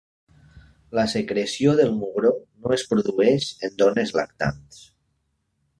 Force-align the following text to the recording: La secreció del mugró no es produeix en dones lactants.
La 0.99 1.03
secreció 1.11 1.75
del 1.81 1.93
mugró 1.99 2.33
no 2.65 2.75
es 2.81 2.87
produeix 2.95 3.53
en 3.69 3.79
dones 3.85 4.19
lactants. 4.21 4.83